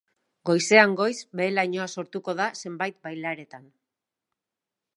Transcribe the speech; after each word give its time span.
Goizean 0.49 0.95
goiz 1.01 1.17
behe-lainoa 1.41 1.85
sortuko 1.97 2.35
da 2.41 2.47
zenbait 2.63 2.99
bailaretan. 3.09 3.69